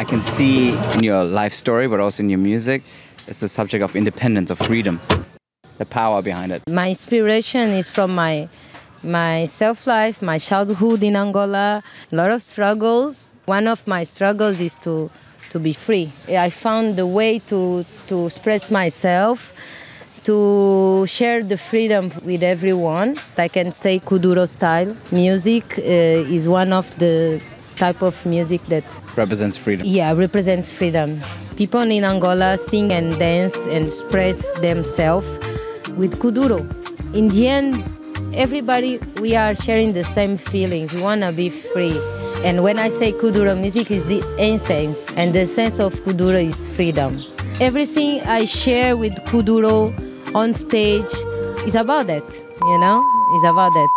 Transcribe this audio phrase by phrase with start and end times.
[0.00, 2.84] I can see in your life story, but also in your music,
[3.26, 4.98] it's the subject of independence, of freedom,
[5.76, 6.62] the power behind it.
[6.70, 8.48] My inspiration is from my
[9.02, 13.28] my self life, my childhood in Angola, a lot of struggles.
[13.44, 15.10] One of my struggles is to
[15.50, 16.10] to be free.
[16.30, 19.52] I found the way to to express myself,
[20.24, 23.18] to share the freedom with everyone.
[23.36, 27.42] I can say Kuduro style music uh, is one of the
[27.80, 28.84] type of music that
[29.16, 29.86] represents freedom.
[29.86, 31.18] Yeah, represents freedom.
[31.56, 35.26] People in Angola sing and dance and express themselves
[35.96, 36.60] with Kuduro.
[37.14, 37.82] In the end,
[38.34, 40.92] everybody we are sharing the same feelings.
[40.92, 41.98] We want to be free.
[42.44, 46.68] And when I say Kuduro, music is the essence, and the sense of Kuduro is
[46.76, 47.22] freedom.
[47.60, 49.90] Everything I share with Kuduro
[50.34, 51.12] on stage
[51.66, 52.24] is about that,
[52.62, 53.02] you know?
[53.34, 53.88] It's about that.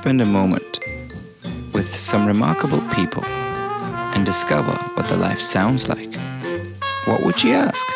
[0.00, 0.78] Spend a moment
[1.74, 3.22] with some remarkable people
[4.14, 6.16] and discover what their life sounds like,
[7.04, 7.86] what would you ask?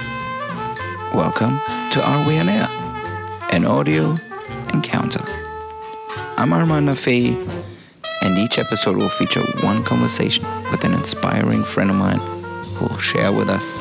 [1.14, 1.58] Welcome
[1.92, 2.68] to Are We On Air?
[3.52, 4.14] An audio
[4.74, 5.24] encounter.
[6.36, 7.34] I'm Armand Nafei,
[8.20, 12.20] and each episode will feature one conversation with an inspiring friend of mine
[12.76, 13.78] who will share with us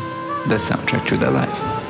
[0.48, 1.83] the soundtrack to their life.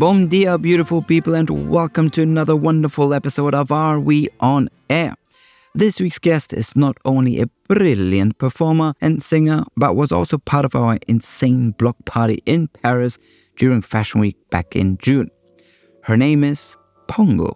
[0.00, 5.14] Bom dia, beautiful people, and welcome to another wonderful episode of Are We On Air?
[5.74, 10.64] This week's guest is not only a brilliant performer and singer, but was also part
[10.64, 13.18] of our insane block party in Paris
[13.56, 15.30] during Fashion Week back in June.
[16.02, 17.54] Her name is Pongo.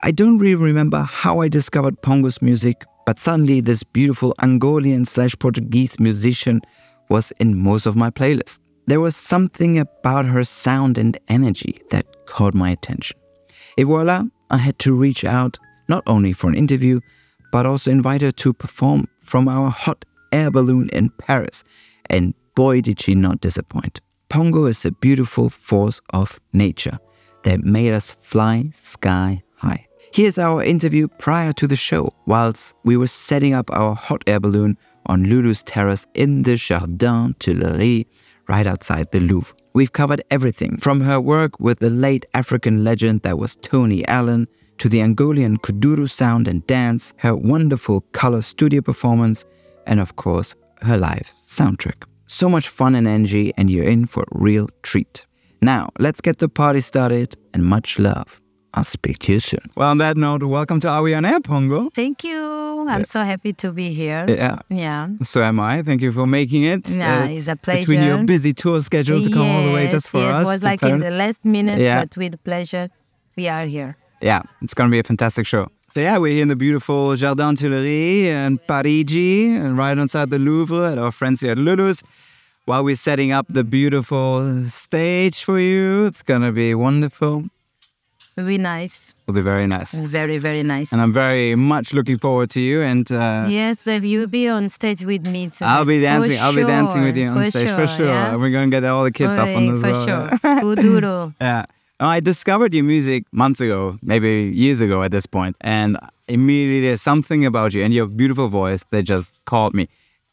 [0.00, 5.34] I don't really remember how I discovered Pongo's music, but suddenly this beautiful Angolan slash
[5.38, 6.62] Portuguese musician
[7.10, 8.58] was in most of my playlists.
[8.86, 13.16] There was something about her sound and energy that caught my attention.
[13.78, 17.00] Et voila, I had to reach out not only for an interview,
[17.52, 21.64] but also invite her to perform from our hot air balloon in Paris.
[22.10, 24.00] And boy, did she not disappoint.
[24.28, 26.98] Pongo is a beautiful force of nature
[27.44, 29.86] that made us fly sky high.
[30.12, 34.40] Here's our interview prior to the show, whilst we were setting up our hot air
[34.40, 34.76] balloon
[35.06, 38.06] on Lulu's terrace in the Jardin Tuileries
[38.48, 39.54] right outside the Louvre.
[39.74, 44.46] We've covered everything from her work with the late African legend that was Tony Allen
[44.78, 49.44] to the Angolan Kuduro sound and dance, her wonderful color studio performance,
[49.86, 52.04] and of course, her live soundtrack.
[52.26, 55.24] So much fun and energy, and you're in for a real treat.
[55.60, 58.40] Now, let's get the party started, and much love.
[58.74, 59.60] I'll speak to you soon.
[59.76, 61.90] Well, on that note, welcome to Are We On Air, Pongo.
[61.94, 62.51] Thank you.
[62.88, 64.24] I'm so happy to be here.
[64.28, 64.58] Yeah.
[64.68, 65.08] Yeah.
[65.22, 65.82] So am I.
[65.82, 66.88] Thank you for making it.
[66.88, 67.80] Yeah, uh, it's a pleasure.
[67.80, 70.42] Between your busy tour schedule to come all the way just for yes, us.
[70.42, 72.00] It was like in the last minute, Yeah.
[72.02, 72.88] but with pleasure,
[73.36, 73.96] we are here.
[74.20, 75.68] Yeah, it's going to be a fantastic show.
[75.94, 80.38] So yeah, we're here in the beautiful Jardin Tuileries in Parigi, and right outside the
[80.38, 82.02] Louvre at our friends here at Lulu's.
[82.64, 87.44] While we're setting up the beautiful stage for you, it's going to be wonderful.
[88.36, 89.12] It'll be nice.
[89.32, 89.92] It'll be very nice.
[89.94, 90.92] Very, very nice.
[90.92, 92.82] And I'm very much looking forward to you.
[92.82, 95.74] And uh, yes, babe, you'll be on stage with me tonight.
[95.74, 96.38] I'll be dancing.
[96.38, 98.06] I'll be dancing with you on for stage for sure.
[98.06, 98.32] yeah?
[98.32, 100.06] And we're going to get all the kids up on as for well.
[100.06, 100.38] sure.
[100.76, 101.34] Kuduro.
[101.40, 101.64] Yeah.
[102.00, 106.88] Oh, I discovered your music months ago, maybe years ago at this point, and immediately
[106.88, 109.88] there's something about you and your beautiful voice that just called me.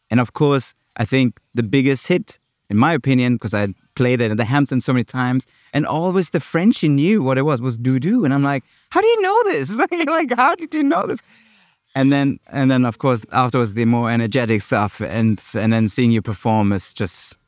[0.09, 2.39] And of course, I think the biggest hit,
[2.69, 6.31] in my opinion, because I played it at the Hamptons so many times, and always
[6.31, 9.07] the French you knew what it was was doo doo, and I'm like, how do
[9.07, 9.71] you know this?
[9.75, 11.19] Like, like how did you know this?
[11.95, 16.11] And then, and then, of course, afterwards the more energetic stuff, and and then seeing
[16.11, 17.39] you perform is just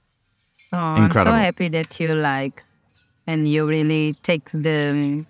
[0.74, 2.64] Oh, I'm so happy that you like
[3.28, 5.26] and you really take the,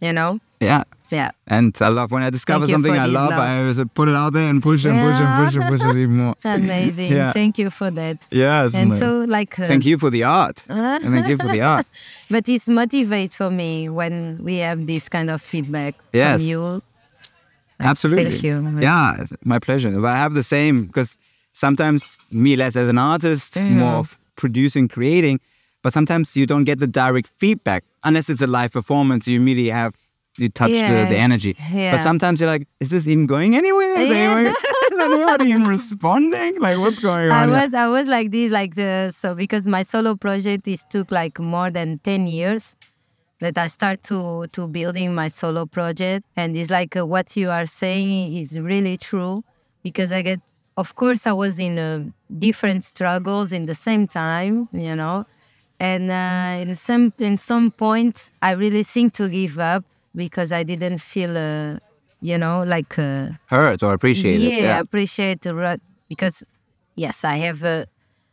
[0.00, 0.84] you know, yeah.
[1.12, 1.30] Yeah.
[1.46, 3.38] And I love when I discover Thank something I love, love.
[3.38, 5.96] I always put it out there and push and push and push and push it
[5.96, 6.32] even more.
[6.32, 7.12] It's amazing.
[7.12, 7.32] Yeah.
[7.32, 8.18] Thank you for that.
[8.30, 8.74] Yes.
[8.74, 8.98] And man.
[8.98, 10.62] so, like, uh, thank you for the art.
[10.68, 11.86] and thank you for the art.
[12.30, 16.40] but it's motivate for me when we have this kind of feedback Yes.
[16.40, 16.82] from you.
[17.78, 18.30] Absolutely.
[18.30, 18.78] Thank you.
[18.80, 19.90] Yeah, my pleasure.
[19.90, 21.18] But I have the same because
[21.52, 25.40] sometimes me less as an artist, more of producing, creating,
[25.82, 29.26] but sometimes you don't get the direct feedback unless it's a live performance.
[29.26, 29.94] You immediately have
[30.38, 31.08] you touch the, Yeah.
[31.08, 31.56] the energy.
[31.72, 33.92] But sometimes you're like, is this even going anywhere?
[34.00, 34.14] Is, Yeah.
[34.16, 36.58] anyone, is anybody even responding?
[36.60, 37.48] Like, what's going I on?
[37.50, 37.60] here?
[37.60, 41.38] was I was like this like the so because my solo project is took like
[41.38, 42.74] more than ten years
[43.40, 47.50] that I start to to building my solo project and it's like uh, what you
[47.50, 49.44] are saying is really true
[49.82, 50.40] because I get
[50.78, 52.04] of course, I was in uh,
[52.38, 55.26] different struggles in the same time, you know.
[55.78, 59.84] And uh, in some in some point, I really think to give up
[60.14, 61.78] because I didn't feel, uh,
[62.20, 64.42] you know, like uh, hurt or appreciated.
[64.42, 65.46] Yeah, Yeah, appreciate
[66.08, 66.42] because
[66.94, 67.86] yes, I have uh,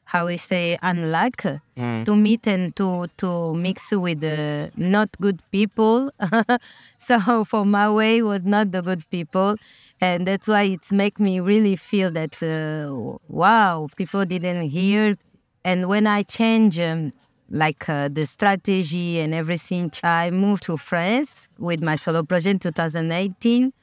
[0.05, 1.57] how we say unluck uh,
[2.05, 6.11] to meet and to to mix with uh, not good people.
[6.99, 9.55] so for my way was not the good people,
[10.01, 15.15] and that's why it's make me really feel that uh, wow, people didn't hear.
[15.63, 16.79] And when I change.
[16.79, 17.13] Um,
[17.49, 19.91] like uh, the strategy and everything.
[20.03, 23.73] I moved to France with my solo project in 2018,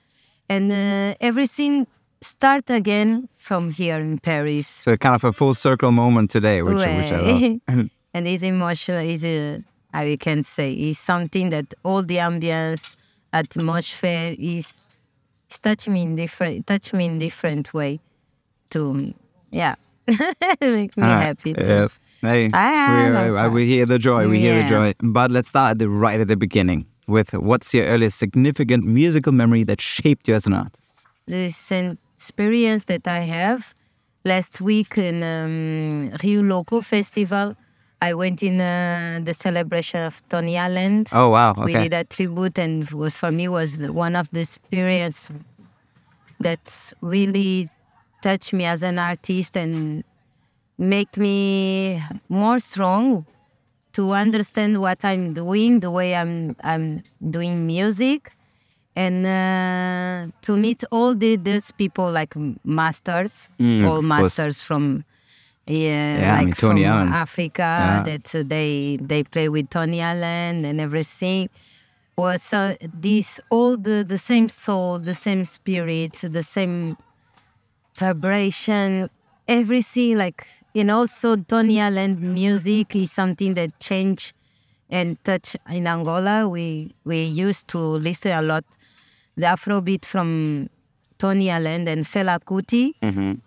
[0.48, 1.86] and uh, everything
[2.20, 4.66] start again from here in Paris.
[4.66, 7.60] So kind of a full circle moment today, which, which I love.
[8.14, 9.00] and it's emotional.
[9.00, 12.96] It's a, how you can say, it's something that all the ambience,
[13.32, 14.72] atmosphere is,
[15.50, 18.00] is touch me in different, touch me in different way.
[18.70, 19.14] To
[19.50, 19.76] yeah,
[20.60, 21.54] make me Ah, happy.
[21.54, 21.60] too.
[21.64, 22.00] Yes.
[22.22, 24.28] Hey, Ah, we, no uh, we hear the joy.
[24.28, 24.94] We hear the joy.
[25.00, 29.32] But let's start at the right at the beginning with what's your earliest significant musical
[29.32, 30.82] memory that shaped you as an artist?
[31.26, 31.72] this
[32.16, 33.74] experience that I have.
[34.24, 37.56] Last week in um, Rio Loco Festival,
[38.02, 41.06] I went in uh, the celebration of Tony Allen.
[41.12, 41.54] Oh wow.
[41.64, 45.28] We did a tribute, and was for me was one of the experience
[46.40, 47.70] that really
[48.22, 50.02] touched me as an artist and
[50.78, 53.26] make me more strong
[53.94, 58.32] to understand what I'm doing, the way I'm I'm doing music,
[58.94, 62.34] and uh, to meet all the these people like
[62.64, 64.06] masters, Mm, all course.
[64.06, 65.04] masters from
[65.66, 67.12] yeah, Yeah, I like mean, Tony from Allen.
[67.12, 68.02] Africa Yeah.
[68.04, 71.48] that uh, they they play with Tony Allen and everything.
[72.16, 76.96] Was uh, this all the the same soul, the same spirit, the same
[77.98, 79.08] vibration,
[79.48, 80.46] everything like
[80.76, 81.06] you know.
[81.06, 84.34] So Tony Allen music is something that changed
[84.90, 86.46] and touch in Angola.
[86.48, 88.64] We we used to listen a lot
[89.36, 90.68] the Afrobeat from
[91.18, 92.94] Tony Allen and Fela Kuti.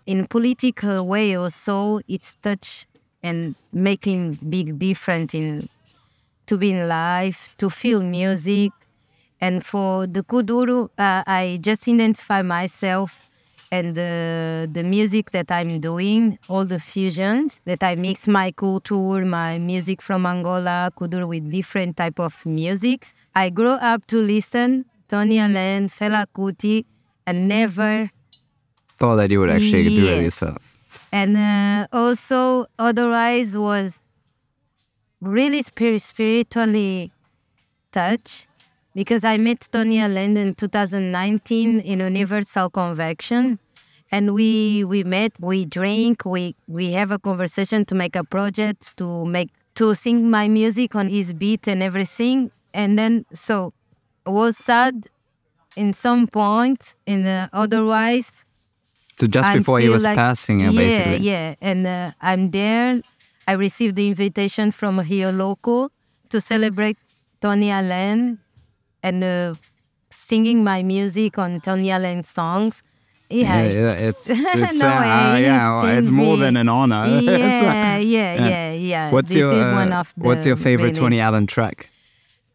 [0.06, 2.86] In political way also, it's touch
[3.22, 5.68] and making big difference in
[6.46, 8.72] to be in life, to feel music.
[9.40, 13.29] And for the Kuduro, uh, I just identify myself
[13.72, 19.24] and the, the music that I'm doing, all the fusions that I mix my culture,
[19.24, 23.06] my music from Angola, Kuduro with different type of music.
[23.34, 26.84] I grew up to listen Tony Allen, Fela Kuti,
[27.26, 28.10] and never
[28.98, 30.58] Thought that you would actually do it yourself.
[31.12, 33.96] and uh, also otherwise was
[35.20, 37.12] really spirit, spiritually
[37.92, 38.46] touched
[38.94, 43.58] because I met Tony Allen in 2019 in Universal Convection.
[44.12, 48.80] and we we met we drink we we have a conversation to make a project
[48.96, 53.72] to make to sing my music on his beat and everything and then so
[54.26, 54.94] was sad
[55.76, 58.30] in some point in the otherwise
[59.20, 61.18] So just before he was like- passing, uh, yeah, basically.
[61.30, 62.88] Yeah, and uh, I'm there.
[63.46, 65.76] I received the invitation from Rio Loco
[66.32, 66.96] to celebrate
[67.44, 68.38] Tony Allen
[69.02, 69.54] and uh,
[70.10, 72.82] singing my music on Tony Allen songs.
[73.28, 77.04] Yeah, Yeah, yeah, it's, it's No, uh, yeah, well, it's more than an honor.
[77.08, 79.10] It's like- yeah, yeah, yeah, yeah.
[79.12, 81.90] What's this your is uh, one of the What's your favorite really Tony Allen track?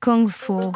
[0.02, 0.74] Kung Fu.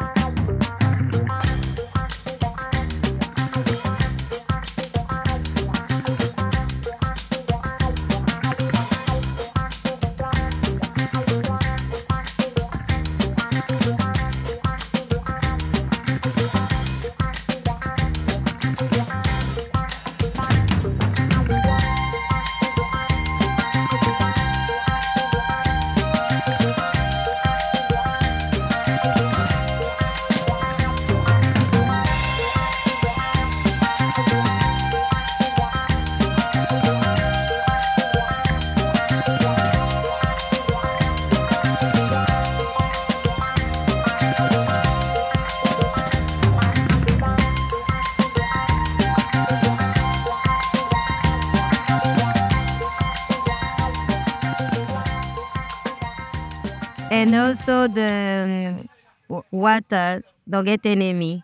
[57.50, 58.86] Also the
[59.28, 61.42] um, water, don't get enemy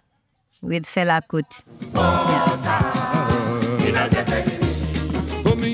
[0.63, 1.63] with Fela Kuti.
[5.51, 5.69] Omi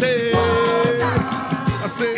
[0.00, 2.14] say, I say,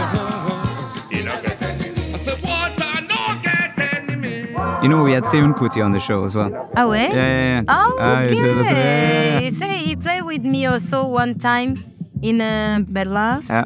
[2.13, 4.35] I say, water no get enemy.
[4.83, 6.51] You know, we had Seun Kuti on the show as well.
[6.75, 7.09] Ah ouais?
[7.09, 7.63] Yeah, yeah, yeah.
[7.69, 8.75] Oh, Ah, you should listen.
[8.75, 9.51] Yeah, okay.
[9.51, 11.92] Say he played with me also one time
[12.23, 13.43] in uh, Berlin.
[13.49, 13.65] yeah.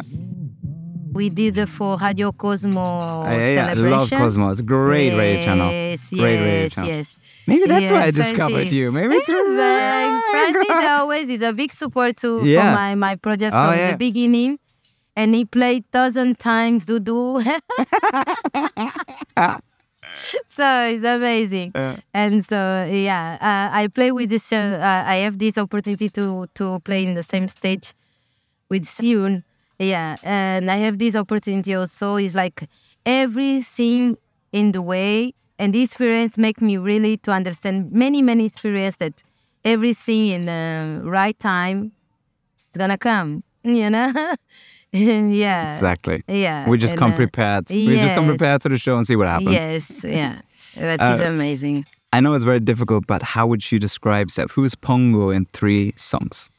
[1.13, 3.37] We did for Radio Cosmo Ah, yeah.
[3.37, 3.89] I celebration.
[3.89, 4.49] love Cosmo.
[4.51, 5.71] It's a great radio channel.
[5.71, 6.89] Yes, Great radio yes, channel.
[6.89, 7.07] yes.
[7.47, 8.31] Maybe that's Yeah, why I Francis.
[8.37, 8.91] discovered you.
[8.91, 9.57] Maybe Yes, through
[10.31, 12.69] Francis always is a big support to Yeah.
[12.71, 14.59] for my, my project Oh, from the beginning.
[15.15, 17.41] And he played thousand times Dudu.
[20.47, 21.73] so it's amazing.
[22.13, 24.51] And so yeah, uh, I play with this.
[24.51, 27.93] Uh, uh, I have this opportunity to to play in the same stage
[28.69, 29.43] with Seun.
[29.79, 32.15] Yeah, and I have this opportunity also.
[32.15, 32.67] It's like
[33.05, 34.17] everything
[34.51, 39.13] in the way, and this experience make me really to understand many many experience that
[39.63, 41.91] everything in the right time
[42.71, 43.43] is gonna come.
[43.67, 44.13] You know,
[44.93, 46.23] yeah, Exactly.
[46.29, 46.69] yeah.
[46.69, 47.69] We just and, come uh, prepared.
[47.69, 49.51] We just come prepared to the show and see what happens.
[49.51, 50.39] Yes, yeah,
[50.75, 51.85] that is Uh, amazing.
[52.13, 54.51] I know it's very difficult, but how would you describe Seth?
[54.51, 56.49] Who's Pongo in three songs?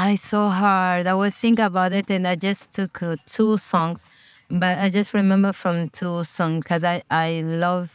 [0.00, 1.06] I so hard.
[1.08, 4.04] I was thinking about it, and I just took uh, two songs,
[4.48, 7.90] but I just remember from two songs because I I love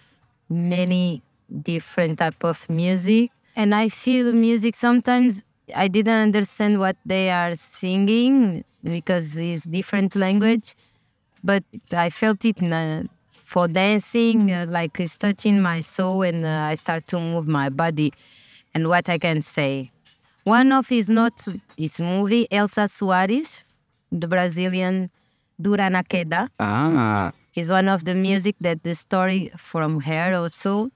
[0.50, 1.22] many
[1.62, 5.44] different type of music, and I feel music sometimes
[5.74, 10.76] I didn't understand what they are singing because it's different language,
[11.42, 13.04] but I felt it uh,
[13.46, 17.70] for dancing, uh, like it's touching my soul, and uh, I start to move my
[17.70, 18.12] body,
[18.74, 19.92] and what I can say.
[20.44, 21.34] One of his not
[21.78, 23.62] is movie Elza Soares,
[24.12, 25.10] the Brazilian
[25.62, 30.90] Dura na Queda, Ah, is one of the music that the story from her also,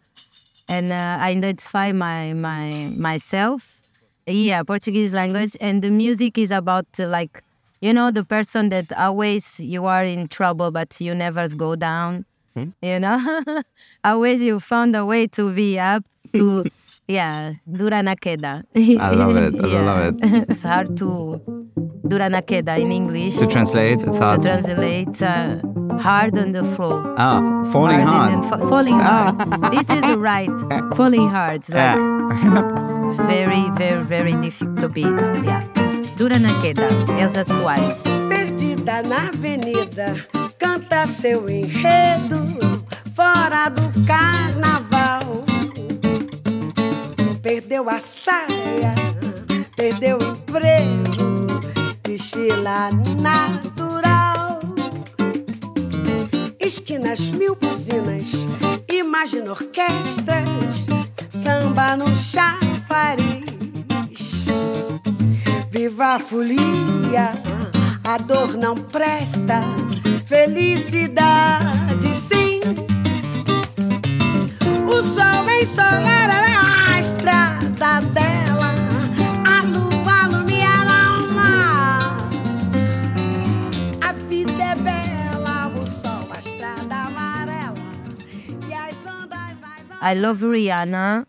[0.68, 3.80] and uh, I identify my my myself,
[4.26, 7.42] yeah, Portuguese language, and the music is about uh, like
[7.80, 12.26] you know the person that always you are in trouble but you never go down,
[12.82, 13.64] you know,
[14.04, 16.66] always you found a way to be up to.
[17.08, 18.64] Yeah, dura na queda.
[18.76, 19.56] I love it.
[19.56, 20.16] I love it.
[20.50, 21.40] it's hard to
[22.06, 24.42] dura na queda in English to translate, it's hard.
[24.42, 25.60] to translate uh,
[26.00, 27.16] hard on the floor.
[27.18, 27.40] ah,
[27.72, 28.46] falling and hard.
[28.50, 29.40] fa- falling hard.
[29.72, 30.52] this is right.
[30.98, 31.64] Falling hard.
[31.70, 33.12] Like, Yeah.
[33.26, 35.02] very, very, very difficult to be.
[35.48, 35.64] Yeah.
[36.18, 36.88] Dura na queda.
[37.24, 37.98] Elza Soares.
[38.28, 40.16] Perdida na avenida,
[40.60, 42.44] canta seu enredo,
[43.16, 44.97] fora do carnaval.
[47.48, 48.94] Perdeu a saia,
[49.78, 51.62] perdeu o emprego,
[52.04, 52.90] desfila
[53.22, 54.60] natural.
[56.60, 58.46] Esquinas, mil buzinas,
[58.92, 60.88] imagina orquestras,
[61.30, 63.46] samba no chafariz.
[65.72, 67.32] Viva a folia,
[68.04, 69.62] a dor não presta,
[70.26, 72.60] felicidade sim.
[74.86, 76.67] O sol ensolará
[77.78, 78.74] a estrada dela,
[79.46, 82.18] a lua alumiará a alma.
[84.02, 87.76] A vida é bela, o sol, a estrada amarela
[88.68, 90.02] e as ondas, as ondas.
[90.02, 91.28] I love Rihanna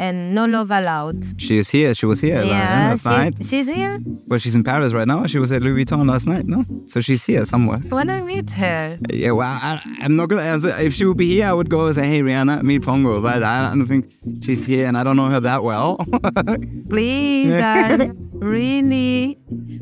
[0.00, 1.20] and No Love Allowed.
[1.36, 1.92] She is here.
[1.94, 3.34] She was here Yeah, last she- night.
[3.48, 4.00] she's here.
[4.26, 5.26] Well, she's in Paris right now.
[5.26, 6.64] She was at Louis Vuitton last night, no?
[6.86, 7.80] So she's here somewhere.
[7.90, 8.98] When I meet her.
[9.12, 10.70] Yeah, well, I, I'm not gonna answer.
[10.78, 13.42] If she would be here, I would go and say, "Hey, Rihanna, meet Pongo." But
[13.42, 14.06] I don't think
[14.42, 15.98] she's here, and I don't know her that well.
[16.88, 17.52] Please,
[18.40, 19.36] really.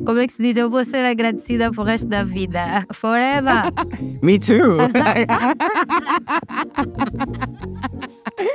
[0.05, 0.57] Como é que se diz?
[0.57, 2.85] Eu vou ser agradecida pro resto da vida.
[2.93, 3.71] Forever.
[4.21, 4.77] Me too.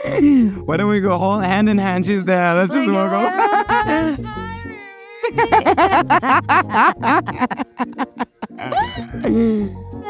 [0.66, 2.04] Why don't we go whole hand in hand?
[2.04, 2.54] She's there.
[2.54, 3.30] Let's just walk over.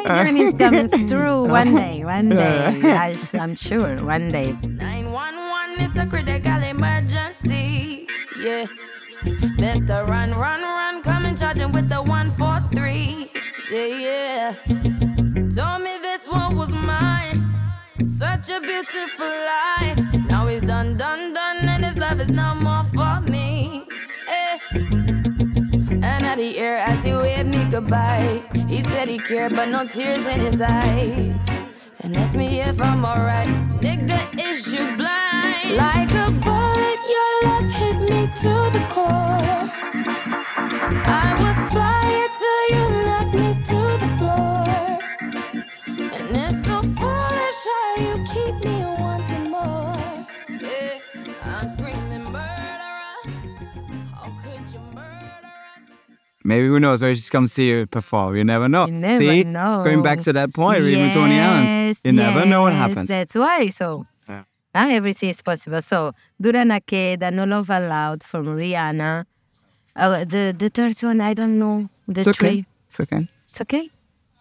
[0.04, 2.80] My dream is coming through one day, one day.
[2.82, 4.52] I, I'm sure, one day.
[4.62, 8.08] 911 is a critical emergency.
[8.40, 8.66] Yeah.
[9.58, 11.02] Better run, run, run.
[11.04, 13.30] Come and charge him with the 143.
[13.70, 14.54] Yeah, yeah.
[15.54, 17.43] Told me this one was mine.
[18.02, 19.94] Such a beautiful lie.
[20.26, 21.58] Now he's done, done, done.
[21.58, 23.86] And his love is no more for me.
[24.26, 24.58] Eh.
[24.74, 28.42] And at the air as he waved me goodbye.
[28.66, 31.46] He said he cared, but no tears in his eyes.
[32.00, 33.48] And asked me if I'm alright.
[33.80, 35.76] Nigga, is you blind?
[35.76, 39.70] Like a bullet, your love hit me to the core.
[41.06, 43.03] I was flying till you
[47.64, 50.26] try, you keep me wanting more.
[50.60, 51.00] Yeah,
[51.42, 53.06] I'm screaming murderer.
[54.12, 55.88] How could you murder us?
[56.44, 57.00] Maybe who knows?
[57.00, 58.36] Maybe she's come see you perform.
[58.36, 58.86] You never know.
[58.86, 59.82] You never see, know.
[59.82, 61.64] going back to that point, yes, even Tony Allen.
[61.64, 63.08] You yes, never know what happens.
[63.08, 63.70] That's why.
[63.70, 64.06] So.
[64.28, 64.44] Yeah.
[64.74, 65.80] Now everything is possible.
[65.82, 69.24] So, Dura na Queda, No Love Allowed from Rihanna.
[69.96, 71.88] Oh, the the third one, I don't know.
[72.08, 72.38] The it's okay.
[72.48, 72.66] Tree.
[72.88, 73.28] It's okay.
[73.48, 73.90] It's okay.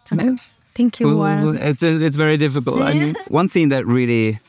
[0.02, 0.24] It's okay.
[0.24, 0.36] No.
[0.74, 1.56] Thank you, Warren.
[1.56, 2.82] it's it's very difficult.
[2.82, 4.40] I mean, one thing that really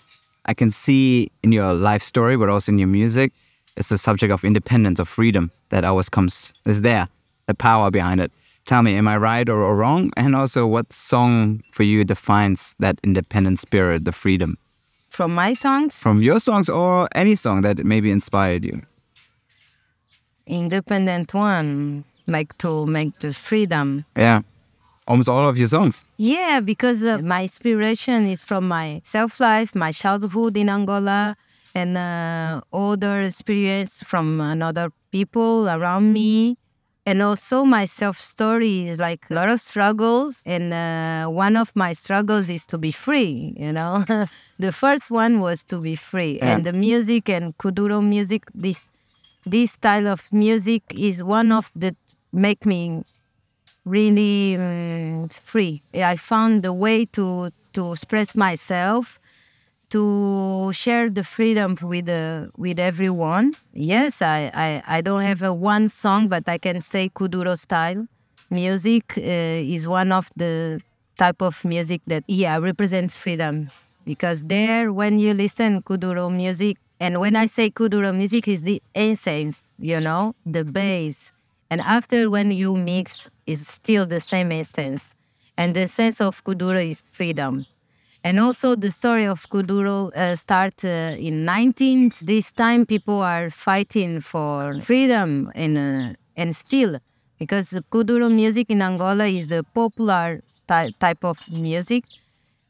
[0.45, 3.31] I can see in your life story, but also in your music,
[3.75, 7.07] is the subject of independence, of freedom that always comes is there,
[7.47, 8.31] the power behind it.
[8.65, 10.11] Tell me, am I right or, or wrong?
[10.17, 14.57] And also, what song for you defines that independent spirit, the freedom?
[15.09, 18.81] From my songs, From your songs or any song that maybe inspired you?
[20.47, 24.05] independent one, like to make the freedom.
[24.15, 24.41] Yeah,
[25.07, 26.03] almost all of your songs.
[26.17, 31.35] Yeah, because uh, my inspiration is from my self life, my childhood in Angola,
[31.73, 36.57] and uh, other experience from another people around me.
[37.07, 41.71] And also my self story is like a lot of struggles, and uh, one of
[41.75, 43.53] my struggles is to be free.
[43.57, 44.05] You know,
[44.59, 46.55] the first one was to be free, Yeah.
[46.55, 48.89] and the music and kuduro music, this
[49.45, 51.95] this style of music is one of the
[52.33, 53.03] make me
[53.85, 55.81] really um, free.
[55.93, 59.19] I found a way to to express myself,
[59.89, 63.55] to share the freedom with uh, with everyone.
[63.73, 68.07] Yes, I, I, I don't have a one song, but I can say Kuduro style
[68.49, 70.81] music uh, is one of the
[71.17, 73.69] type of music that yeah represents freedom
[74.05, 78.81] because there when you listen Kuduro music and when I say Kuduro music is the
[78.95, 81.31] essence, you know, the bass.
[81.69, 85.13] And after when you mix, it's still the same essence.
[85.57, 87.65] And the sense of Kuduro is freedom.
[88.23, 92.19] And also the story of Kuduro uh, start uh, in 19th.
[92.19, 96.97] This time people are fighting for freedom and uh, and still
[97.39, 102.03] because Kuduro music in Angola is the popular ty- type of music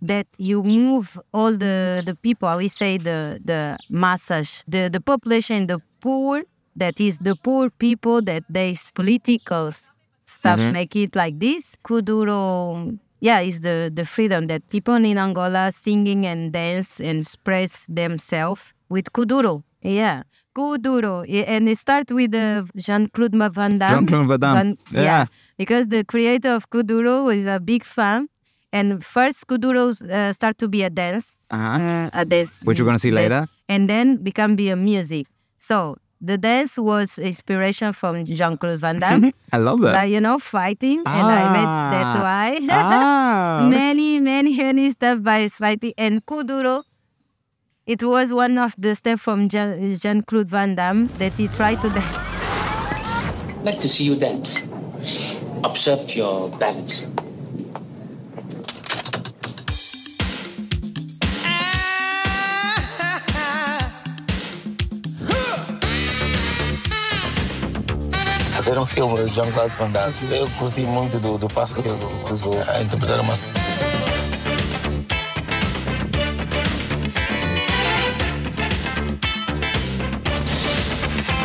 [0.01, 5.67] that you move all the, the people, we say the the masses, the, the population,
[5.67, 6.43] the poor,
[6.75, 9.71] that is the poor people that they political
[10.25, 11.75] stuff make it like this.
[11.83, 17.85] Kuduro yeah, is the, the freedom that people in Angola singing and dance and express
[17.89, 19.63] themselves with Kuduro.
[19.81, 20.23] Yeah.
[20.55, 21.25] Kuduro.
[21.47, 24.05] And it starts with uh, Jean-Claude Van Damme.
[24.05, 24.77] Jean-Claude Van Damme.
[24.91, 25.25] Van- Yeah.
[25.57, 28.27] Because the creator of Kuduro is a big fan.
[28.71, 31.25] And first Kuduro uh, start to be a dance.
[31.49, 31.79] Uh-huh.
[31.79, 32.61] Uh, a dance.
[32.63, 33.47] Which we're gonna see dance, later.
[33.69, 35.27] And then become be a music.
[35.57, 39.31] So the dance was inspiration from Jean-Claude Van Damme.
[39.51, 39.93] I love that.
[39.93, 40.99] like, you know, fighting.
[40.99, 42.21] And I met, that's Ah.
[42.21, 42.59] why.
[42.71, 45.93] ah, many, many, many stuff by fighting.
[45.97, 46.83] And Kuduro,
[47.85, 51.89] it was one of the steps from Jean- Jean-Claude Van Damme that he tried to
[51.89, 52.17] dance.
[53.63, 54.61] like to see you dance.
[55.63, 57.07] Observe your balance.
[68.65, 70.13] Ver um filme de Jean-Claude Van Damme.
[70.31, 71.99] Eu curti muito do, do passo que ele
[72.31, 73.35] usou a interpretar uma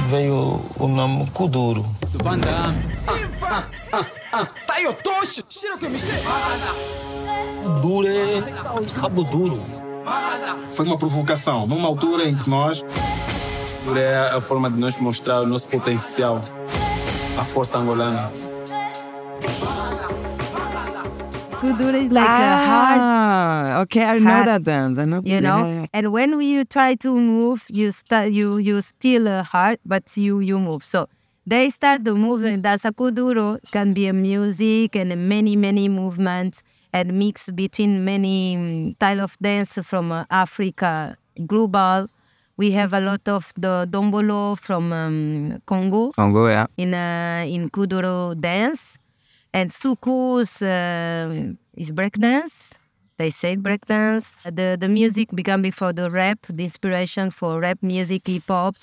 [0.08, 1.84] Veio o nome Kuduro.
[2.14, 2.98] Van Damme.
[3.06, 4.80] Ah, ah, ah, tá
[7.82, 8.40] Duro é
[8.98, 9.62] rabo duro.
[10.70, 12.82] Foi uma provocação, numa altura em que nós
[13.96, 16.40] É a forma de nós mostrar o nosso potencial,
[17.38, 18.30] a força angolana.
[21.60, 24.98] Kuduro is like a hard Ah, okay, I know hard, that dance.
[24.98, 25.20] I know.
[25.24, 25.86] you know yeah.
[25.92, 30.40] and when you try to move you start you you still a hard but you
[30.40, 31.06] you move so
[31.46, 36.62] they start the movement dança kuduro can be a music and many many movements
[36.94, 41.14] and mix between many mm, style of dance from uh, africa
[41.46, 42.08] global
[42.60, 46.66] we have a lot of the dombolo from um, congo Congo, yeah.
[46.76, 48.98] in uh, in Kuduro dance,
[49.54, 52.76] and Soukous uh, is breakdance.
[53.16, 54.44] They say breakdance.
[54.44, 58.76] The the music began before the rap, the inspiration for rap music, hip hop.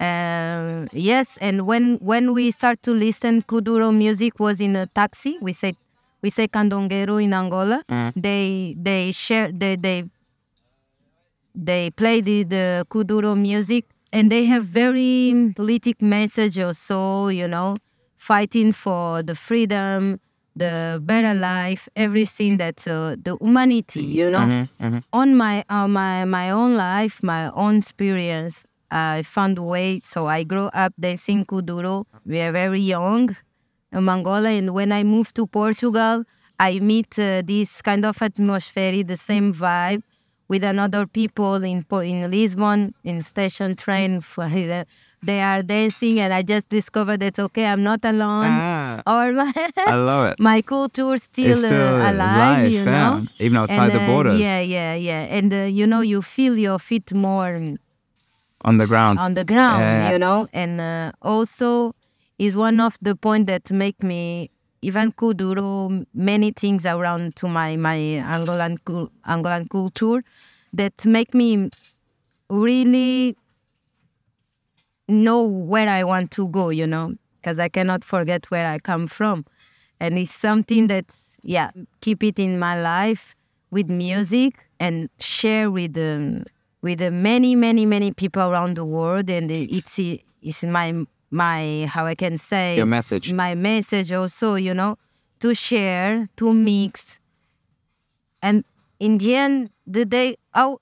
[0.00, 5.38] Uh, yes, and when when we start to listen Kuduro music was in a taxi.
[5.40, 5.74] We say
[6.22, 7.84] we say candongueiro in Angola.
[8.16, 10.10] They they share they they
[11.56, 17.76] they play the, the Kuduro music and they have very politic message also, you know,
[18.16, 20.20] fighting for the freedom,
[20.56, 24.66] the better life, everything that's uh, the humanity, you know.
[25.12, 30.00] On my uh, my my own life, my own experience, I found a way.
[30.00, 32.04] So I grew up dancing Kuduro.
[32.26, 33.36] We are very young.
[33.92, 36.24] um, Angola, and when I moved to Portugal,
[36.58, 40.02] I meet uh, this kind of atmosphere, the same vibe
[40.48, 44.20] with another people in in Lisbon in station train.
[44.20, 44.48] For,
[45.22, 48.46] they are dancing, and I just discovered that okay, I'm not alone.
[48.48, 49.02] Ah.
[49.06, 50.38] Or my, I love it.
[50.50, 54.06] my culture still, still uh, alive, alive, you yeah, know, even outside And, the uh,
[54.06, 54.38] borders.
[54.40, 57.76] yeah, yeah, yeah, and uh, you know, you feel your feet more
[58.62, 59.18] On the ground.
[59.18, 60.12] on the ground, Yeah.
[60.12, 61.94] you know, and uh, also
[62.38, 64.50] is one of the point that make me
[64.86, 67.98] even kuduro many things around to my my
[68.34, 68.78] Angolan
[69.26, 70.22] Angolan culture
[70.72, 71.70] that make me
[72.50, 73.36] really
[75.08, 79.06] know where I want to go, you know, because I cannot forget where I come
[79.06, 79.44] from,
[80.00, 81.06] and it's something that
[81.42, 81.70] yeah
[82.00, 83.34] keep it in my life
[83.70, 86.44] with music and share with um,
[86.82, 92.06] with uh, many many many people around the world, and it's it's my my how
[92.06, 93.32] I can say Your message.
[93.32, 94.98] my message also, you know,
[95.40, 97.18] to share, to mix,
[98.42, 98.64] and
[98.98, 100.80] in the end, the day, oh,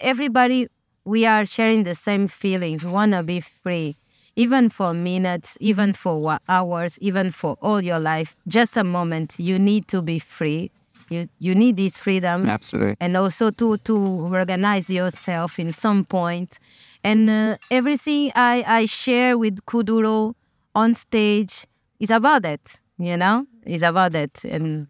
[0.00, 0.68] everybody,
[1.04, 2.84] we are sharing the same feelings.
[2.84, 3.96] We wanna be free,
[4.36, 8.36] even for minutes, even for hours, even for all your life.
[8.46, 10.70] Just a moment, you need to be free.
[11.08, 12.96] You you need this freedom Absolutely.
[13.00, 13.96] and also to to
[14.32, 16.58] organize yourself in some point
[17.04, 20.34] and uh, everything i i share with kuduro
[20.74, 21.66] on stage
[22.00, 22.60] is about that
[22.98, 24.88] you know it's about that and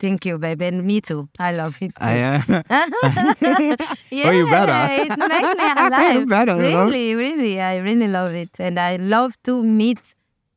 [0.00, 2.00] thank you baby and me too i love it too.
[2.00, 3.76] I, uh, yeah,
[4.24, 4.88] Oh, you better.
[5.04, 6.14] it makes me alive.
[6.20, 6.56] You better?
[6.56, 10.14] Really, really, I really love it, and I love to meet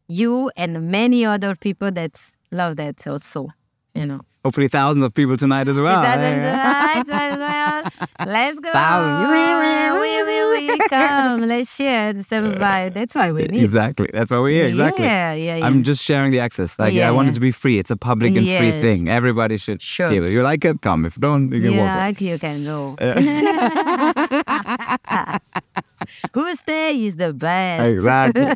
[0.07, 2.19] you and many other people that
[2.51, 3.49] love that also.
[3.93, 4.21] You know.
[4.43, 6.01] Hopefully thousands of people tonight as well.
[6.01, 7.83] It doesn't as well.
[8.27, 8.71] Let's go.
[8.71, 10.01] Thousand.
[10.01, 11.41] We, we, we come.
[11.41, 12.93] Let's share the same vibe.
[12.93, 13.63] That's why we need.
[13.63, 14.09] Exactly.
[14.11, 14.65] That's why we're here.
[14.67, 15.05] Exactly.
[15.05, 15.65] Yeah, yeah, yeah.
[15.65, 16.77] I'm just sharing the access.
[16.79, 17.07] Like, yeah.
[17.07, 17.79] I want it to be free.
[17.79, 19.07] It's a public and free thing.
[19.09, 20.11] Everybody should Sure.
[20.11, 20.31] it.
[20.31, 20.81] You like it?
[20.81, 21.05] Come.
[21.05, 22.21] If don't, you can walk.
[22.21, 22.95] yeah, you can go.
[26.23, 27.93] Uh, Who stay is the best.
[27.93, 28.47] Exactly.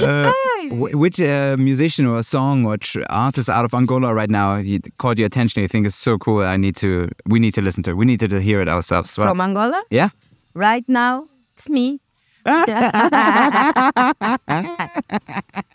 [0.00, 0.32] Uh,
[0.70, 4.62] which uh, musician or song or tr- artist out of Angola right now
[4.98, 5.62] caught your attention?
[5.62, 6.42] You think is so cool.
[6.42, 7.08] I need to.
[7.26, 7.96] We need to listen to it.
[7.96, 9.14] We need to hear it ourselves.
[9.14, 9.82] From Angola?
[9.90, 10.10] yeah.
[10.54, 12.00] Right now, it's me.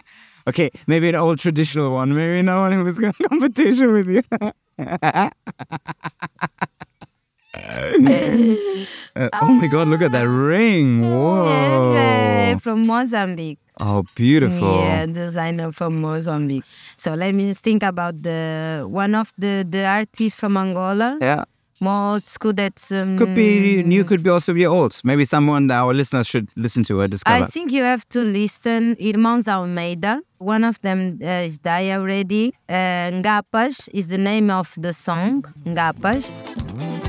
[0.47, 2.13] Okay, maybe an old traditional one.
[2.13, 4.21] Maybe no one who's going to competition with you.
[9.15, 9.87] Uh, oh my God!
[9.87, 11.01] Look at that ring!
[11.01, 11.93] Whoa!
[11.93, 13.59] Yeah, from Mozambique.
[13.79, 14.79] Oh, beautiful!
[14.79, 16.63] Yeah, designer from Mozambique.
[16.97, 21.17] So let me think about the one of the the artists from Angola.
[21.21, 21.45] Yeah.
[21.81, 22.53] More old school.
[22.53, 25.01] That's um, Could be new, could be also be old.
[25.03, 27.43] Maybe someone that our listeners should listen to or discover.
[27.43, 28.95] I think you have to listen.
[28.95, 30.21] Irmãos Almeida.
[30.37, 32.53] One of them uh, is die already.
[32.69, 35.43] Uh, Ngapas is the name of the song.
[35.65, 37.03] Ngapas.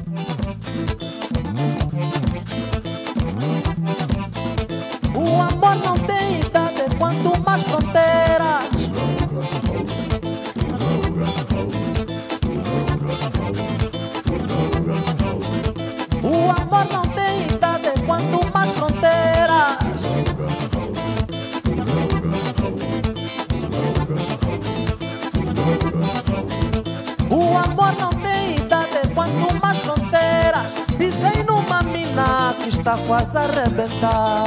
[32.66, 34.42] Que está quase a arrebentar.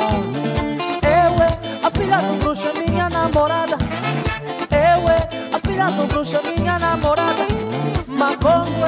[1.01, 3.77] Eu é a filha do bruxo, é minha namorada.
[4.69, 7.47] Eu é a filha do bruxo, é minha namorada.
[8.07, 8.83] Macongue,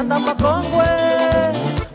[0.00, 0.78] anda macongue,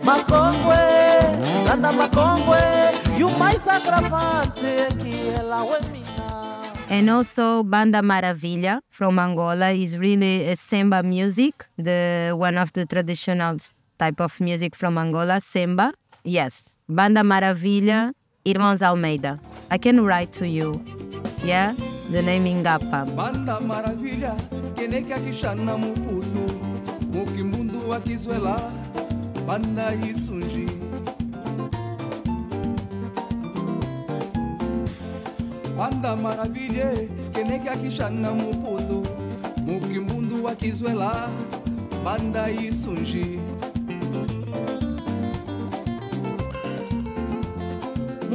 [0.04, 3.18] macongue, anda macongue.
[3.18, 6.08] E o mais agravante é que ela é minha.
[6.92, 12.86] And also Banda Maravilha from Angola is really a samba music, the one of the
[12.86, 13.58] traditional
[13.98, 15.94] type of music from Angola, samba.
[16.28, 18.14] Yes, Banda Maravilha,
[18.44, 19.40] Irmãos Almeida.
[19.72, 20.84] I can write to you.
[21.44, 21.72] Yeah,
[22.12, 23.06] the name Ingapa.
[23.16, 24.36] banda maravilha
[24.76, 26.44] keneke akishana muputu
[27.14, 28.60] mukimbundu akizwela
[29.48, 30.68] banda isunji
[35.78, 36.92] banda maravilha
[37.34, 39.04] keneke akishana muputu
[39.66, 41.30] mukimbundu akizwela
[42.04, 43.40] banda isunji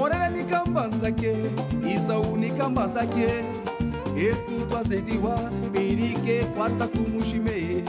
[0.02, 1.36] morele nikamba nzake
[1.94, 3.26] izau nikamba nzake
[4.18, 7.84] etu twazediwa mirike kwata kumushime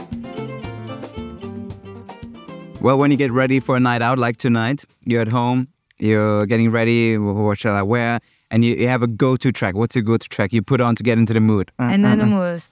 [2.80, 6.44] Well, when you get ready for a night out like tonight, you're at home, you're
[6.46, 7.16] getting ready.
[7.16, 8.20] What shall I wear?
[8.50, 9.74] And you, you have a go-to track.
[9.74, 11.72] What's your go-to track you put on to get into the mood?
[11.78, 12.68] Anonymous.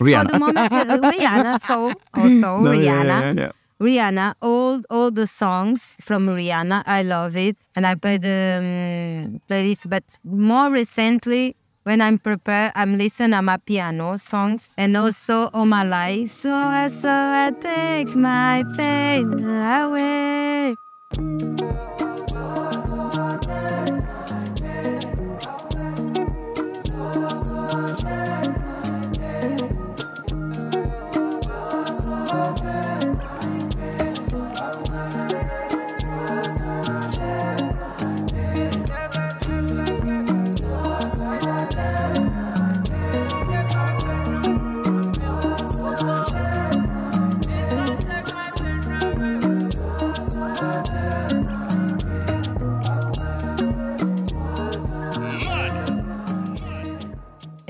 [0.00, 0.30] Rihanna.
[0.30, 1.60] For the moment, uh, Rihanna.
[1.66, 3.36] So also No, yeah, Rihanna.
[3.36, 3.52] yeah, yeah.
[3.80, 9.40] Rihanna, all all the songs from Rihanna, I love it, and I play the um,
[9.48, 9.88] playlist.
[9.88, 15.84] But more recently, when I'm prepared, I'm listening to Amapiano songs and also all my
[15.84, 16.30] life.
[16.32, 20.74] So I so I take my pain away.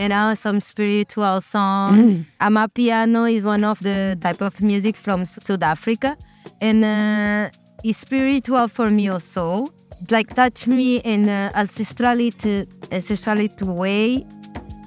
[0.07, 2.25] You know, some spiritual songs.
[2.41, 6.17] Amapiano is one of the type of music from South Africa,
[6.61, 7.51] and uh,
[7.83, 9.67] it's spiritual for me also.
[10.09, 14.25] Like touch me in uh, ancestrality, ancestrality way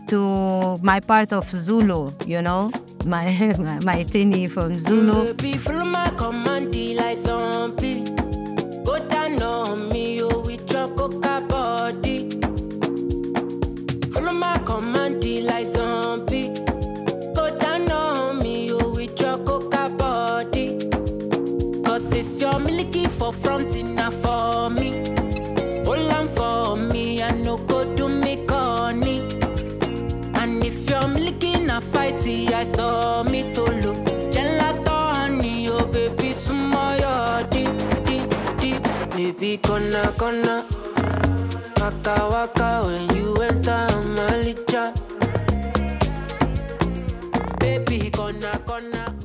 [0.08, 2.72] to my part of Zulu, you know,
[3.06, 3.26] my
[3.60, 5.34] my, my thingy from Zulu.
[5.34, 8.06] Baby, follow my command, like zombie.
[8.86, 10.88] Go down on me, you with your
[30.50, 33.98] And if you're milking a fighty, I saw me to look.
[34.34, 37.70] Gelato honey, oh baby, small your deep,
[38.04, 38.26] deep,
[38.58, 38.82] deep.
[39.12, 40.66] Baby, gonna, gonna.
[41.78, 43.86] Waka, waka, when you enter
[44.18, 44.90] my licha.
[47.60, 49.16] Baby, gonna, gonna.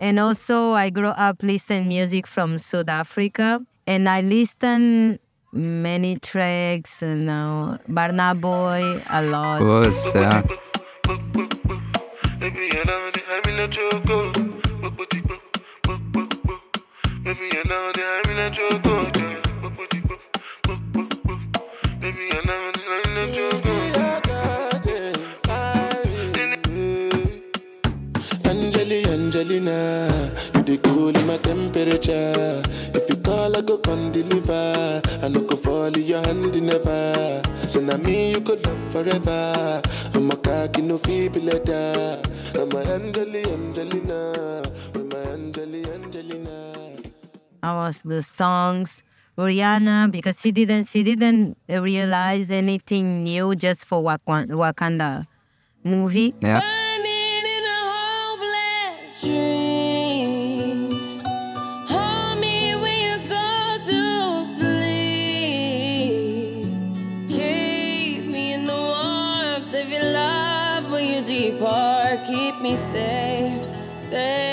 [0.00, 5.20] And also, I grew up listening music from South Africa, and I listen
[5.52, 7.02] many tracks.
[7.02, 9.62] You know, Burna Boy a lot.
[9.62, 10.12] What's
[12.38, 14.32] Baby, you know that I'm in the choco.
[17.24, 18.94] Baby, you know that I'm in the choco.
[22.00, 23.38] Baby, you know that I'm in the
[28.48, 30.08] Angeli, Angelina,
[30.54, 32.62] you the cool in my temperature.
[32.94, 35.02] If you call, I go come deliver.
[35.22, 37.42] I no go fall in your hand never.
[37.68, 39.82] So now me you could love forever.
[40.14, 42.22] I'm a cocky no feeble letter.
[42.56, 44.62] I'm a Angeli, Angelina,
[44.94, 46.56] with my Angeli, Angelina.
[47.62, 49.02] I was the songs.
[49.38, 55.26] Rihanna because she didn't she didn't realize anything new just for Wakanda, Wakanda
[55.84, 56.34] movie.
[56.40, 56.77] yeah.
[72.70, 73.66] Me safe,
[74.02, 74.47] safe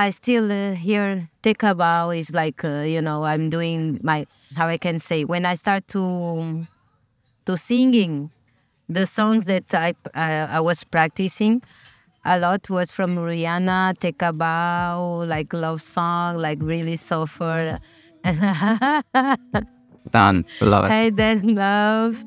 [0.00, 4.26] I still uh, hear Take a Bow is like uh, you know I'm doing my
[4.56, 6.66] how I can say when I start to
[7.44, 8.30] to singing
[8.88, 11.60] the songs that I uh, I was practicing
[12.24, 17.78] a lot was from Rihanna Take a Bow like love song like really suffer
[20.10, 20.46] Done.
[20.62, 20.90] Love it.
[20.90, 22.24] Hey then love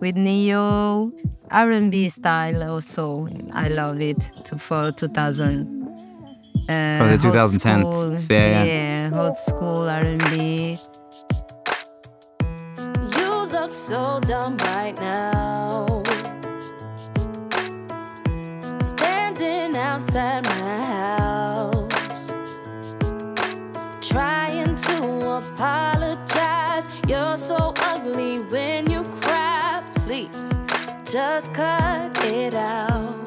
[0.00, 1.12] with Neo
[1.52, 5.83] R&B style also I love it to for 2000
[6.68, 8.30] uh, For the 2010s.
[8.30, 8.64] Yeah, yeah.
[9.10, 10.76] yeah, old school R&B.
[13.18, 16.02] You look so dumb right now.
[18.82, 22.32] Standing outside my house,
[24.00, 26.86] trying to apologize.
[27.08, 29.82] You're so ugly when you cry.
[30.06, 30.62] Please
[31.10, 33.23] just cut it out.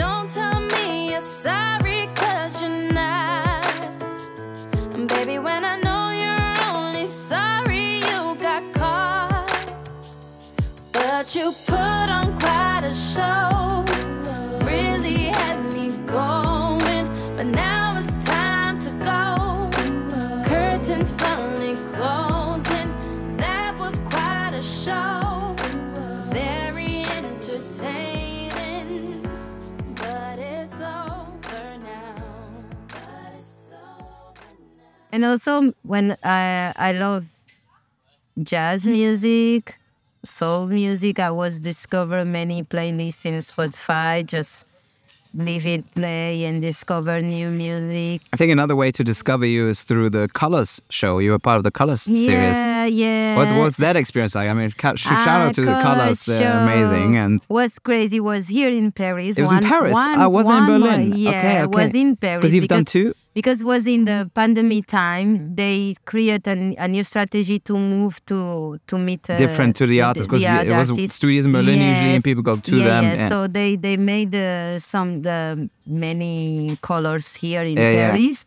[0.00, 3.66] Don't tell me you're sorry, cause you're not.
[4.94, 9.74] And baby, when I know you're only sorry you got caught.
[10.90, 13.84] But you put on quite a show.
[14.64, 16.49] Really had me going.
[35.12, 37.26] And also, when I I love
[38.42, 39.76] jazz music,
[40.24, 44.24] soul music, I was discover many playlists in Spotify.
[44.24, 44.64] Just
[45.32, 48.20] leave it play and discover new music.
[48.32, 51.20] I think another way to discover you is through the Colors show.
[51.20, 52.26] You were part of the Colors series.
[52.28, 53.36] Yeah, yeah.
[53.36, 54.48] What was that experience like?
[54.48, 57.16] I mean, shout Ah, out to the Colors, they're amazing.
[57.16, 59.38] And what's crazy was here in Paris.
[59.38, 59.92] It was in Paris?
[59.92, 61.12] one- I wasn't in one more- Berlin.
[61.16, 62.00] Yeah, Okay, it was okay.
[62.00, 62.42] in Paris.
[62.42, 63.14] 'Cause you've done two?
[63.32, 68.24] Because it was in the pandemic time, they create an, a new strategy to move
[68.26, 71.16] to to meet uh, different to the artists because it was artists.
[71.16, 73.04] studios in Berlin usually, and people go to yeah, them.
[73.04, 73.10] Yeah.
[73.20, 78.10] and- So they they made uh, some the many colors here in Yeah.
[78.10, 78.44] Paris,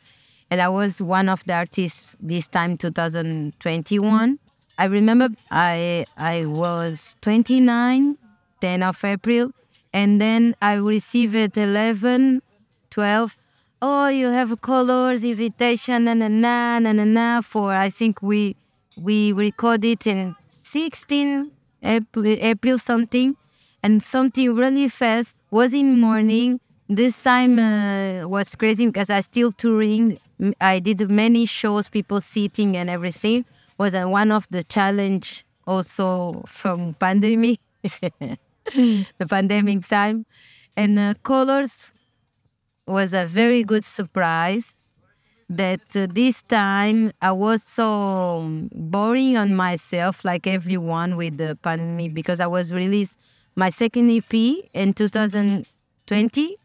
[0.52, 4.38] and I was one of the artists this time, 2021.
[4.78, 8.18] I remember I I was 29,
[8.60, 9.52] 10 of April,
[9.94, 12.42] and then I received at 11,
[12.90, 13.38] 12.
[13.86, 17.42] Oh, you have colors invitation, na na na na na na.
[17.42, 18.56] For I think we
[18.96, 21.52] we recorded in 16
[21.84, 23.36] April, April something,
[23.84, 26.62] and something really fast was in morning.
[26.88, 30.18] This time uh, was crazy because I still touring.
[30.62, 33.44] I did many shows, people sitting and everything.
[33.78, 40.26] Was uh, one of the challenge also from pandemic, the pandemic time,
[40.78, 41.92] and uh, colors
[42.86, 44.74] was a very good surprise
[45.50, 52.14] that uh, this time I was so boring on myself, like everyone with the pandemic,
[52.14, 53.16] because I was released
[53.56, 54.34] my second EP
[54.74, 56.56] in 2020,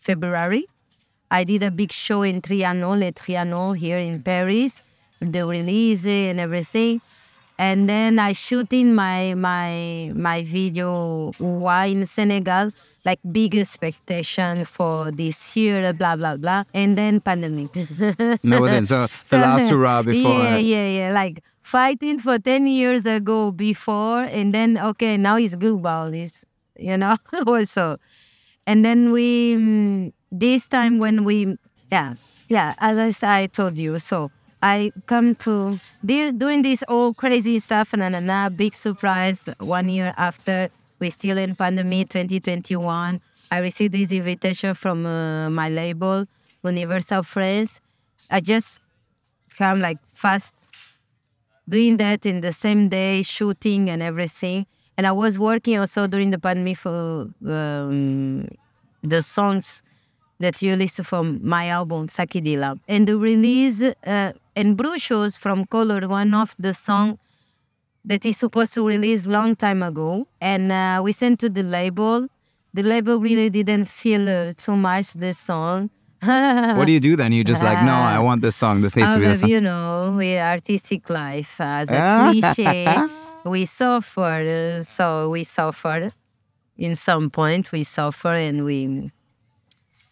[0.00, 0.66] February.
[1.30, 4.80] I did a big show in Trianon, Le Trianon here in Paris,
[5.20, 7.00] the release and everything.
[7.58, 12.70] And then I shooting my my my video Why in Senegal,
[13.06, 16.64] like big expectation for this year, blah blah blah.
[16.74, 17.70] And then pandemic.
[18.42, 18.88] no, was it.
[18.88, 20.42] So the last hurrah before.
[20.42, 21.12] Yeah, yeah, yeah.
[21.12, 26.12] Like fighting for ten years ago before, and then okay, now it's global.
[26.12, 26.44] It's
[26.76, 27.16] you know
[27.46, 27.96] also,
[28.66, 31.56] and then we mm, this time when we
[31.92, 32.14] yeah
[32.48, 34.30] yeah as I told you so.
[34.62, 40.14] I come to doing this all crazy stuff and na na big surprise one year
[40.16, 46.26] after we still in pandemic 2021 I received this invitation from uh, my label
[46.64, 47.80] Universal France
[48.30, 48.80] I just
[49.56, 50.52] come like fast
[51.68, 54.66] doing that in the same day shooting and everything.
[54.96, 58.48] And I was working also during the pandemic for um,
[59.02, 59.82] the songs
[60.38, 62.78] that you listen from my album Sakidila.
[62.88, 67.18] And the release uh, and Bruxos from Color, one of the song
[68.06, 70.26] that is supposed to release long time ago.
[70.40, 72.28] And uh, we sent to the label.
[72.72, 75.90] The label really didn't feel uh, too much this song.
[76.22, 77.32] what do you do then?
[77.32, 78.80] You just like, no, I want this song.
[78.80, 79.48] This needs to be the song.
[79.48, 82.96] you know, we artistic life as a cliche.
[83.44, 86.10] we suffer, uh, so we suffer.
[86.78, 89.10] In some point, we suffer, and we.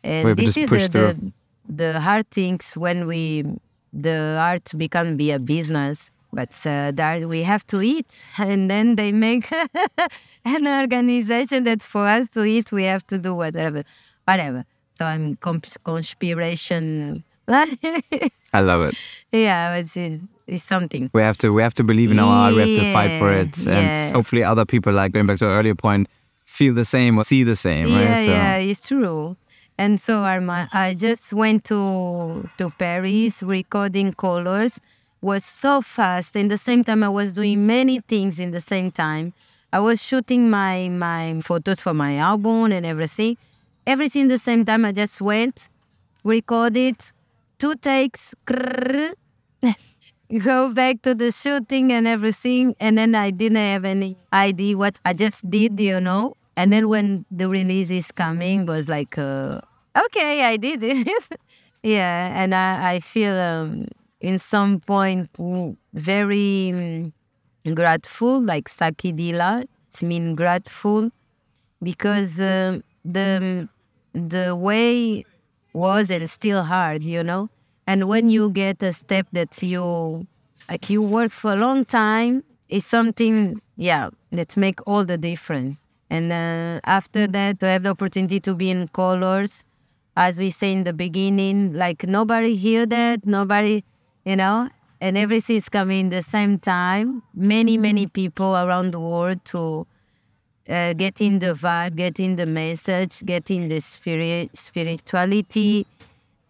[0.02, 1.32] And We this is the, the
[1.68, 3.44] the hard things when we
[3.92, 6.10] the art become be a business.
[6.34, 9.52] But uh, that we have to eat, and then they make
[10.44, 13.84] an organization that for us to eat, we have to do whatever,
[14.24, 14.64] whatever.
[14.98, 17.22] So I'm comp- conspiration.
[17.48, 18.96] I love it.
[19.32, 21.10] Yeah, it's, it's, it's something.
[21.12, 22.54] We have to we have to believe in our art.
[22.54, 24.12] We have to fight for it, and yeah.
[24.12, 26.08] hopefully other people, like going back to our earlier point,
[26.46, 27.88] feel the same or see the same.
[27.88, 28.26] Yeah, right?
[28.26, 29.36] So yeah, it's true.
[29.76, 34.78] And so Arma, I just went to to Paris recording colors
[35.24, 36.36] was so fast.
[36.36, 39.32] In the same time, I was doing many things in the same time.
[39.72, 43.36] I was shooting my my photos for my album and everything.
[43.86, 44.84] Everything the same time.
[44.84, 45.68] I just went,
[46.22, 46.96] recorded,
[47.58, 48.34] two takes,
[50.44, 52.74] go back to the shooting and everything.
[52.78, 56.36] And then I didn't have any idea what I just did, you know.
[56.56, 59.60] And then when the release is coming, was like, uh,
[60.06, 61.08] okay, I did it.
[61.82, 63.86] yeah, and I, I feel um,
[64.24, 69.66] in some point mm, very mm, grateful, like Sakidila.
[69.88, 71.10] It's mean grateful
[71.82, 73.68] because uh, the
[74.14, 75.24] the way
[75.72, 77.50] was and still hard, you know.
[77.86, 80.26] And when you get a step that you
[80.68, 85.76] like you work for a long time, it's something yeah that make all the difference.
[86.10, 89.64] And uh, after that, to have the opportunity to be in colors,
[90.16, 93.82] as we say in the beginning, like nobody hear that, nobody,
[94.24, 94.68] you know,
[95.00, 97.22] and everything is coming the same time.
[97.34, 99.86] Many, many people around the world to
[100.68, 105.86] uh, getting the vibe, getting the message, getting the spirit, spirituality,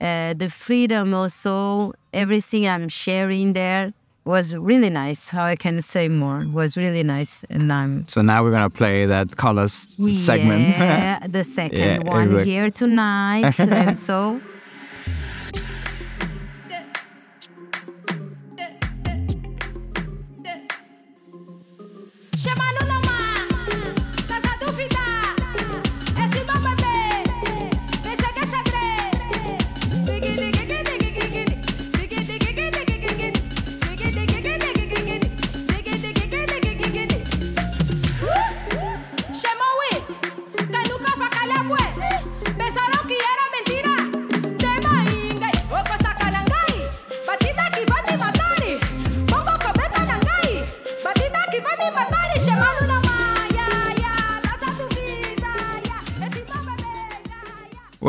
[0.01, 3.93] uh, the freedom also, everything I'm sharing there
[4.25, 5.29] was really nice.
[5.31, 9.05] How I can say more was really nice, and I'm So now we're gonna play
[9.07, 10.63] that colors segment.
[10.69, 12.51] yeah, the second Yeah, one exactly.
[12.53, 14.41] here tonight, and so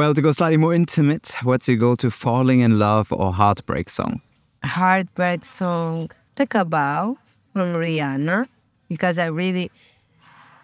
[0.05, 3.89] Well, to go slightly more intimate, what's your go to falling in love or heartbreak
[3.89, 4.21] song?
[4.63, 7.17] heartbreak song Take a Bow
[7.53, 8.47] from Rihanna
[8.87, 9.71] because I really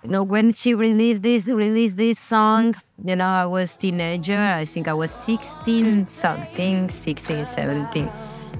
[0.03, 4.65] you know when she released this released this song you know I was teenager I
[4.65, 8.11] think I was 16 something 16 17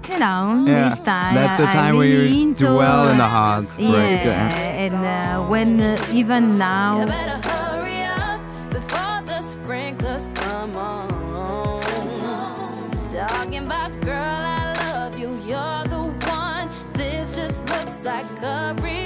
[0.09, 3.17] you know Yeah, this time that's the I- time I'm where you really dwell in
[3.17, 3.65] the heart.
[3.77, 4.85] yeah, yeah.
[4.85, 7.05] and uh, when uh, even now
[10.61, 11.81] come on.
[13.11, 16.69] Talking about girl, I love you, you're the one.
[16.93, 19.00] This just looks like a rerun.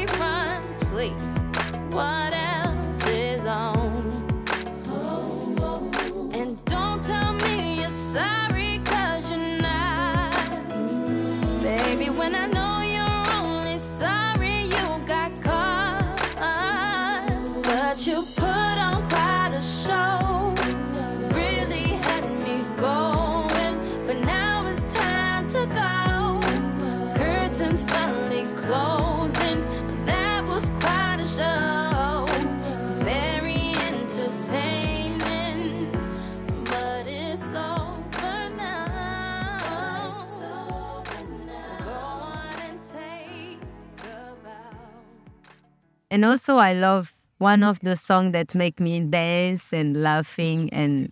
[46.11, 51.11] And also, I love one of the songs that make me dance and laughing and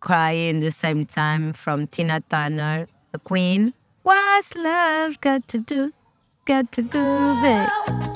[0.00, 3.72] crying at the same time from Tina Turner, the Queen.
[4.02, 5.92] What's love got to do?
[6.44, 7.02] Got to do
[7.42, 8.15] with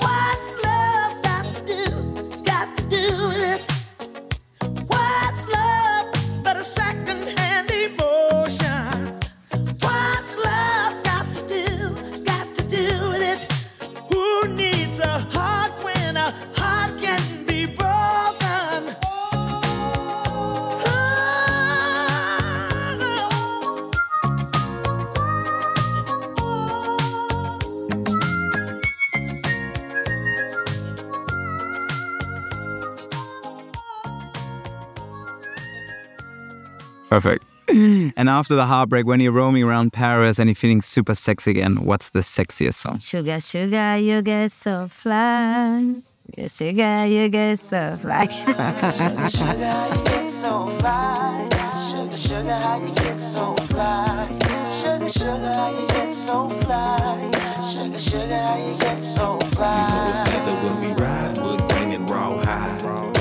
[38.11, 38.19] Mm-hmm.
[38.19, 41.83] and after the heartbreak, when you're roaming around Paris and you're feeling super sexy again,
[41.85, 42.99] what's the sexiest song?
[42.99, 45.95] Sugar, sugar, you get so fly.
[46.35, 48.25] Sugar, sugar, you get so fly.
[48.91, 51.49] Sugar, sugar, how you get so fly.
[51.89, 54.39] Sugar, sugar, how you get so fly.
[54.71, 57.31] Sugar, sugar, how you get so fly.
[57.71, 59.87] Sugar, sugar, how you get so fly.
[59.89, 63.20] You know it's together when we ride, wood grain and raw high.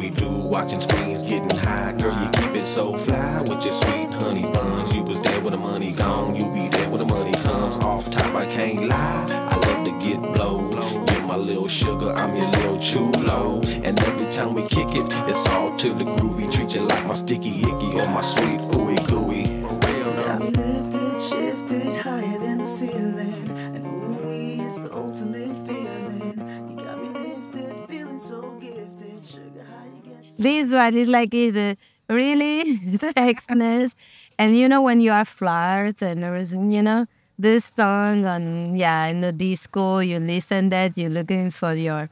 [0.00, 1.92] We do, watching screens, getting high.
[1.92, 4.94] Girl, you keep it so fly with your sweet honey buns.
[4.94, 7.76] You was there when the money gone, you be there when the money comes.
[7.84, 9.26] Off top, I can't lie.
[9.28, 10.70] I love to get blow.
[10.72, 13.60] You're my little sugar, I'm your little chulo.
[13.84, 16.50] And every time we kick it, it's all to the groovy.
[16.50, 19.44] Treat you like my sticky icky or my sweet ooey gooey.
[20.24, 23.50] Got lifted, shifted higher than the ceiling.
[23.74, 26.80] And ooh, it's the ultimate feeling.
[30.40, 31.76] This one is like is a
[32.08, 33.92] really sexiness
[34.38, 37.06] and you know when you are flirt and everything you know
[37.38, 39.98] this song on yeah in the disco.
[40.00, 42.10] You listen that you're looking for your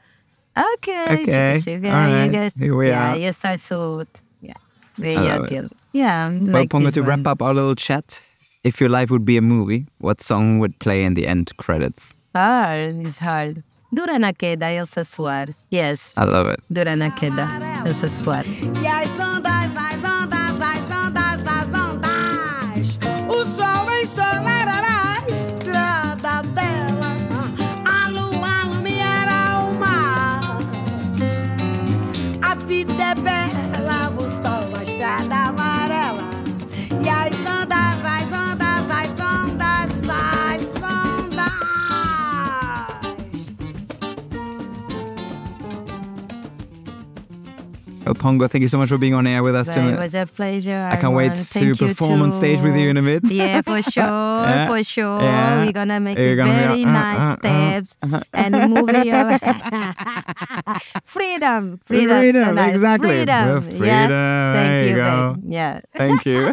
[0.57, 3.17] okay, Okay, sugar, all you right, guys, here we yeah, are.
[3.17, 4.05] you start so
[4.41, 4.55] yeah,
[4.97, 5.53] very I love it.
[5.53, 5.69] ideal.
[5.93, 8.21] Yeah, well, like to wrap up our little chat,
[8.65, 12.15] if your life would be a movie, what song would play in the end credits?
[12.35, 13.63] Hard, it's hard.
[13.91, 15.57] Dura na queda, Elza Soares.
[15.71, 16.13] Yes.
[16.17, 16.61] I love it.
[16.71, 17.49] Dura na queda,
[17.87, 18.49] Elza Soares.
[48.09, 49.93] Well, Pongo, thank you so much for being on air with us tonight.
[49.93, 50.89] it was a pleasure.
[50.91, 53.31] I can't wait to Thank you perform on stage with you in a bit.
[53.31, 55.21] Yeah, for sure, Yeah, for sure.
[55.21, 55.67] yeah.
[55.67, 58.21] We're gonna make You're it gonna very like, uh, nice uh, uh, steps uh.
[58.33, 59.39] and moving your
[61.05, 62.71] freedom, freedom, Freedom, tonight.
[62.71, 63.09] exactly.
[63.11, 63.63] freedom.
[63.63, 64.53] Freedom, Yeah.
[64.55, 65.53] Thank you you, babe.
[65.53, 65.81] Yeah.
[65.95, 66.53] Thank you.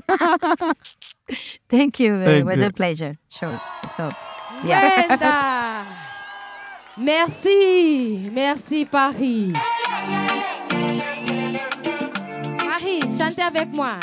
[1.70, 2.24] Thank you.
[2.26, 2.66] Thank it was you.
[2.66, 3.18] a pleasure.
[3.30, 3.62] Sure.
[3.96, 4.12] So,
[4.66, 5.08] yeah.
[5.08, 5.86] Brenda!
[6.98, 9.54] Merci, merci Paris.
[13.42, 14.00] avec moi.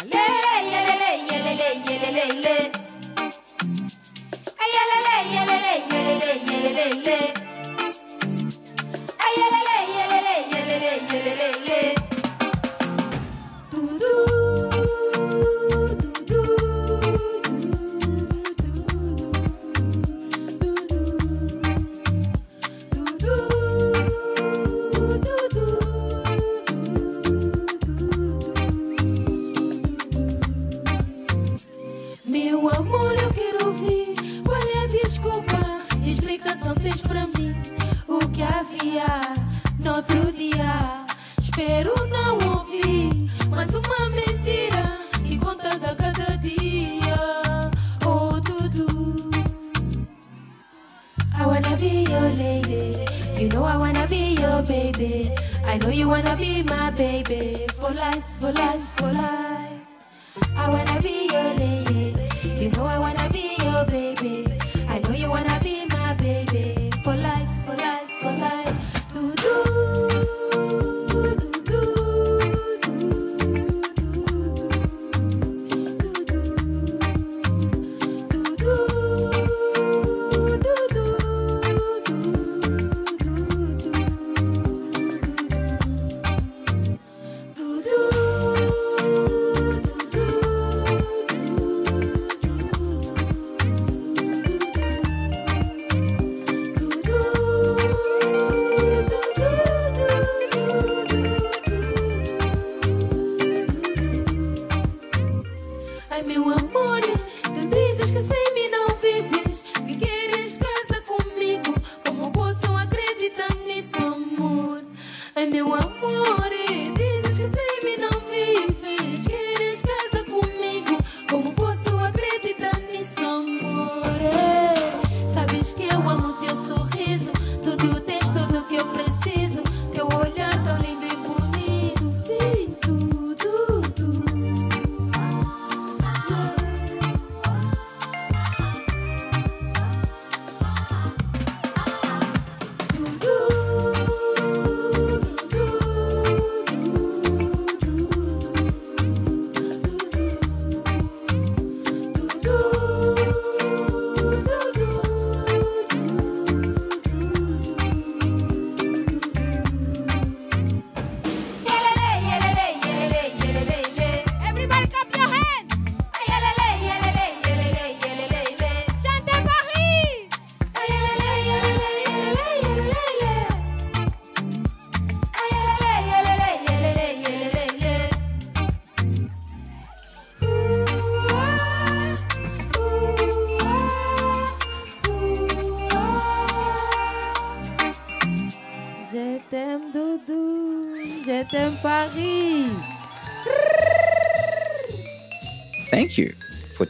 [55.03, 55.31] Baby.
[55.65, 57.67] I know you wanna be my baby.
[57.75, 58.92] For life, for life, for life.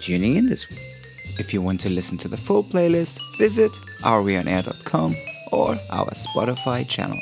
[0.02, 0.80] Tuning in this week.
[1.38, 3.70] If you want to listen to the full playlist, visit
[4.02, 5.14] areweonair.com
[5.52, 7.18] or our Spotify channel.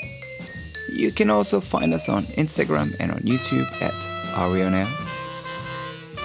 [0.91, 3.93] You can also find us on Instagram and on YouTube at
[4.33, 4.89] Areweonair.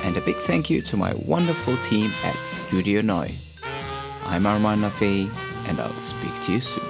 [0.05, 3.31] And a big thank you to my wonderful team at Studio Noi.
[4.25, 5.29] I'm Arman Nafei,
[5.67, 6.84] and I'll speak to you soon.